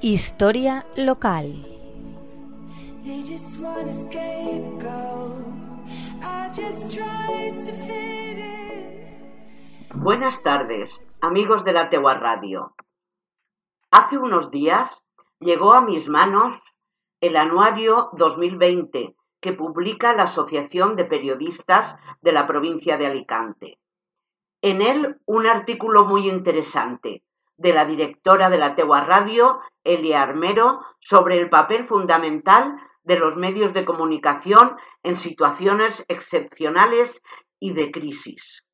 Historia 0.00 0.86
local. 0.96 1.52
Buenas 9.94 10.40
tardes, 10.44 11.00
amigos 11.20 11.64
de 11.64 11.72
la 11.72 11.90
Tegua 11.90 12.14
Radio. 12.14 12.76
Hace 13.90 14.18
unos 14.18 14.52
días 14.52 15.02
llegó 15.40 15.72
a 15.72 15.80
mis 15.80 16.08
manos 16.08 16.60
el 17.20 17.36
anuario 17.36 18.10
2020 18.12 19.16
que 19.40 19.52
publica 19.52 20.12
la 20.12 20.24
Asociación 20.24 20.94
de 20.94 21.06
Periodistas 21.06 21.96
de 22.22 22.30
la 22.30 22.46
provincia 22.46 22.98
de 22.98 23.06
Alicante. 23.06 23.80
En 24.62 24.80
él 24.80 25.20
un 25.26 25.48
artículo 25.48 26.04
muy 26.04 26.28
interesante 26.28 27.24
de 27.58 27.72
la 27.72 27.84
directora 27.84 28.48
de 28.48 28.56
la 28.56 28.74
Tegua 28.74 29.02
Radio, 29.02 29.60
Elia 29.84 30.22
Armero, 30.22 30.80
sobre 31.00 31.38
el 31.38 31.50
papel 31.50 31.86
fundamental 31.86 32.80
de 33.02 33.18
los 33.18 33.36
medios 33.36 33.74
de 33.74 33.84
comunicación 33.84 34.76
en 35.02 35.16
situaciones 35.16 36.04
excepcionales 36.08 37.20
y 37.58 37.72
de 37.72 37.90
crisis. 37.90 38.64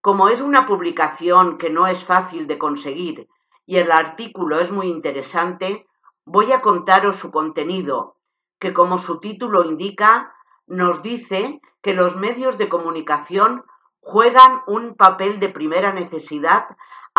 Como 0.00 0.28
es 0.28 0.40
una 0.40 0.66
publicación 0.66 1.58
que 1.58 1.70
no 1.70 1.86
es 1.86 2.04
fácil 2.04 2.46
de 2.46 2.58
conseguir 2.58 3.28
y 3.66 3.76
el 3.76 3.92
artículo 3.92 4.60
es 4.60 4.72
muy 4.72 4.86
interesante, 4.86 5.86
voy 6.24 6.52
a 6.52 6.62
contaros 6.62 7.16
su 7.16 7.30
contenido, 7.30 8.16
que 8.58 8.72
como 8.72 8.98
su 8.98 9.20
título 9.20 9.64
indica, 9.64 10.32
nos 10.66 11.02
dice 11.02 11.60
que 11.82 11.92
los 11.92 12.16
medios 12.16 12.56
de 12.56 12.70
comunicación 12.70 13.64
juegan 14.00 14.62
un 14.66 14.94
papel 14.94 15.38
de 15.38 15.50
primera 15.50 15.92
necesidad 15.92 16.66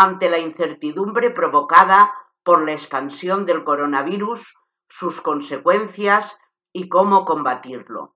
ante 0.00 0.30
la 0.30 0.38
incertidumbre 0.38 1.30
provocada 1.30 2.14
por 2.44 2.64
la 2.64 2.70
expansión 2.70 3.44
del 3.46 3.64
coronavirus, 3.64 4.54
sus 4.88 5.20
consecuencias 5.20 6.38
y 6.72 6.88
cómo 6.88 7.24
combatirlo. 7.24 8.14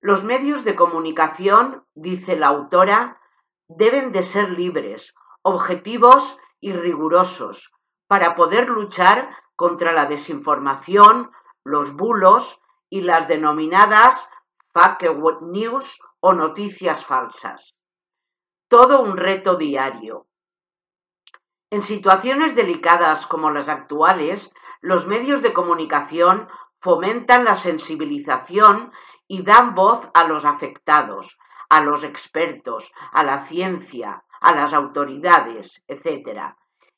Los 0.00 0.22
medios 0.22 0.62
de 0.62 0.76
comunicación, 0.76 1.84
dice 1.96 2.36
la 2.36 2.46
autora, 2.46 3.20
deben 3.66 4.12
de 4.12 4.22
ser 4.22 4.52
libres, 4.52 5.16
objetivos 5.42 6.38
y 6.60 6.72
rigurosos 6.72 7.72
para 8.06 8.36
poder 8.36 8.68
luchar 8.68 9.28
contra 9.56 9.92
la 9.92 10.06
desinformación, 10.06 11.32
los 11.64 11.92
bulos 11.92 12.60
y 12.88 13.00
las 13.00 13.26
denominadas 13.26 14.28
fake 14.72 15.12
news 15.40 15.98
o 16.20 16.34
noticias 16.34 17.04
falsas. 17.04 17.74
Todo 18.68 19.02
un 19.02 19.16
reto 19.16 19.56
diario. 19.56 20.28
En 21.70 21.82
situaciones 21.82 22.54
delicadas 22.54 23.26
como 23.26 23.50
las 23.50 23.68
actuales, 23.68 24.52
los 24.80 25.06
medios 25.06 25.42
de 25.42 25.52
comunicación 25.52 26.48
fomentan 26.80 27.44
la 27.44 27.56
sensibilización 27.56 28.92
y 29.26 29.42
dan 29.42 29.74
voz 29.74 30.08
a 30.14 30.24
los 30.24 30.44
afectados, 30.44 31.36
a 31.68 31.80
los 31.80 32.04
expertos, 32.04 32.92
a 33.10 33.24
la 33.24 33.44
ciencia, 33.46 34.22
a 34.40 34.54
las 34.54 34.72
autoridades, 34.72 35.82
etc. 35.88 36.54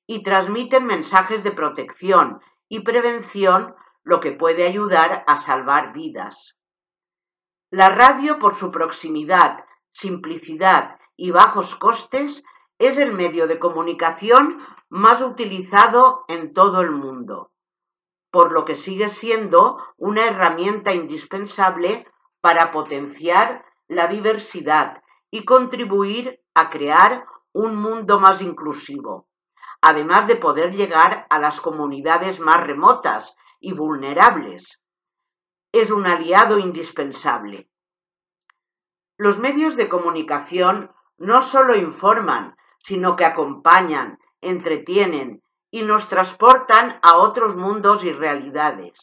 Y 0.06 0.22
transmiten 0.22 0.84
mensajes 0.84 1.42
de 1.42 1.52
protección 1.52 2.40
y 2.68 2.80
prevención, 2.80 3.74
lo 4.02 4.20
que 4.20 4.32
puede 4.32 4.66
ayudar 4.66 5.24
a 5.26 5.36
salvar 5.36 5.92
vidas. 5.92 6.56
La 7.70 7.88
radio, 7.88 8.38
por 8.38 8.54
su 8.54 8.70
proximidad, 8.70 9.64
simplicidad 9.92 10.98
y 11.16 11.30
bajos 11.30 11.74
costes, 11.74 12.42
es 12.78 12.96
el 12.96 13.12
medio 13.12 13.46
de 13.46 13.58
comunicación 13.58 14.64
más 14.88 15.20
utilizado 15.20 16.24
en 16.28 16.52
todo 16.52 16.80
el 16.80 16.90
mundo, 16.90 17.52
por 18.30 18.52
lo 18.52 18.64
que 18.64 18.74
sigue 18.74 19.08
siendo 19.08 19.82
una 19.96 20.26
herramienta 20.26 20.94
indispensable 20.94 22.06
para 22.40 22.70
potenciar 22.70 23.64
la 23.88 24.06
diversidad 24.06 25.02
y 25.30 25.44
contribuir 25.44 26.40
a 26.54 26.70
crear 26.70 27.26
un 27.52 27.76
mundo 27.76 28.20
más 28.20 28.40
inclusivo, 28.40 29.28
además 29.80 30.26
de 30.26 30.36
poder 30.36 30.74
llegar 30.74 31.26
a 31.30 31.38
las 31.38 31.60
comunidades 31.60 32.40
más 32.40 32.62
remotas 32.64 33.36
y 33.60 33.72
vulnerables. 33.72 34.80
Es 35.72 35.90
un 35.90 36.06
aliado 36.06 36.58
indispensable. 36.58 37.68
Los 39.16 39.38
medios 39.38 39.76
de 39.76 39.88
comunicación 39.88 40.92
no 41.18 41.42
solo 41.42 41.74
informan, 41.74 42.56
sino 42.88 43.16
que 43.16 43.26
acompañan, 43.26 44.18
entretienen 44.40 45.42
y 45.70 45.82
nos 45.82 46.08
transportan 46.08 46.98
a 47.02 47.18
otros 47.18 47.54
mundos 47.54 48.02
y 48.02 48.14
realidades. 48.14 48.94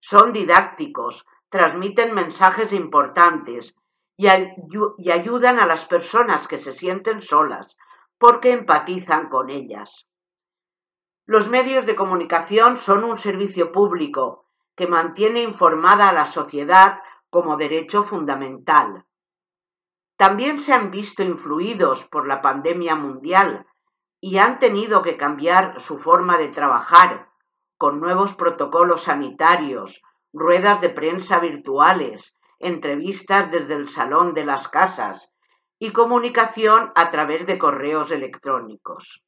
Son 0.00 0.32
didácticos, 0.32 1.26
transmiten 1.48 2.14
mensajes 2.14 2.72
importantes 2.72 3.74
y, 4.16 4.28
ayudan 4.28 5.58
a 5.58 5.66
las 5.66 5.86
personas 5.86 6.46
que 6.46 6.58
se 6.58 6.72
sienten 6.72 7.20
solas 7.20 7.76
porque 8.16 8.52
empatizan 8.52 9.28
con 9.28 9.50
ellas. 9.50 10.06
Los 11.26 11.48
medios 11.48 11.86
de 11.86 11.96
comunicación 11.96 12.76
son 12.76 13.02
un 13.02 13.16
servicio 13.16 13.72
público 13.72 14.44
que 14.76 14.86
mantiene 14.86 15.42
informada 15.42 16.10
a 16.10 16.12
la 16.12 16.26
sociedad 16.26 17.00
como 17.28 17.56
derecho 17.56 18.04
fundamental. 18.04 19.04
También 20.20 20.58
se 20.58 20.74
han 20.74 20.90
visto 20.90 21.22
influidos 21.22 22.04
por 22.04 22.28
la 22.28 22.42
pandemia 22.42 22.94
mundial 22.94 23.64
y 24.20 24.36
han 24.36 24.58
tenido 24.58 25.00
que 25.00 25.16
cambiar 25.16 25.80
su 25.80 25.96
forma 25.96 26.36
de 26.36 26.48
trabajar 26.48 27.30
con 27.78 28.00
nuevos 28.00 28.34
protocolos 28.34 29.04
sanitarios, 29.04 30.02
ruedas 30.34 30.82
de 30.82 30.90
prensa 30.90 31.40
virtuales, 31.40 32.36
entrevistas 32.58 33.50
desde 33.50 33.72
el 33.72 33.88
salón 33.88 34.34
de 34.34 34.44
las 34.44 34.68
casas 34.68 35.32
y 35.78 35.90
comunicación 35.90 36.92
a 36.96 37.10
través 37.10 37.46
de 37.46 37.58
correos 37.58 38.10
electrónicos. 38.10 39.24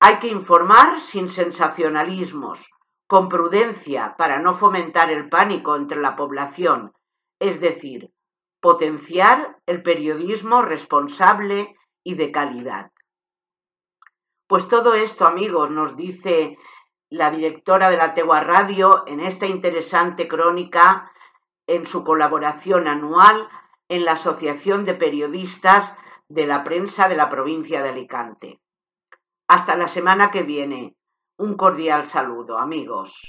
Hay 0.00 0.18
que 0.18 0.26
informar 0.26 1.00
sin 1.00 1.28
sensacionalismos, 1.28 2.58
con 3.06 3.28
prudencia 3.28 4.16
para 4.18 4.40
no 4.40 4.54
fomentar 4.54 5.08
el 5.12 5.28
pánico 5.28 5.76
entre 5.76 6.00
la 6.00 6.16
población, 6.16 6.92
es 7.38 7.60
decir, 7.60 8.10
potenciar 8.62 9.58
el 9.66 9.82
periodismo 9.82 10.62
responsable 10.62 11.76
y 12.04 12.14
de 12.14 12.30
calidad. 12.30 12.92
Pues 14.46 14.68
todo 14.68 14.94
esto, 14.94 15.26
amigos, 15.26 15.70
nos 15.70 15.96
dice 15.96 16.56
la 17.10 17.32
directora 17.32 17.90
de 17.90 17.96
la 17.96 18.14
Tegua 18.14 18.40
Radio 18.40 19.02
en 19.08 19.18
esta 19.18 19.46
interesante 19.46 20.28
crónica 20.28 21.10
en 21.66 21.86
su 21.86 22.04
colaboración 22.04 22.86
anual 22.86 23.48
en 23.88 24.04
la 24.04 24.12
Asociación 24.12 24.84
de 24.84 24.94
Periodistas 24.94 25.92
de 26.28 26.46
la 26.46 26.62
Prensa 26.62 27.08
de 27.08 27.16
la 27.16 27.28
provincia 27.28 27.82
de 27.82 27.88
Alicante. 27.88 28.60
Hasta 29.48 29.76
la 29.76 29.88
semana 29.88 30.30
que 30.30 30.44
viene. 30.44 30.96
Un 31.36 31.56
cordial 31.56 32.06
saludo, 32.06 32.58
amigos. 32.58 33.26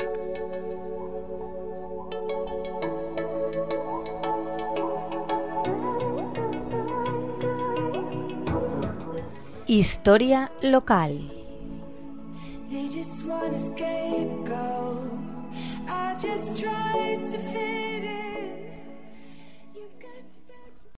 Historia 9.73 10.51
local. 10.61 11.17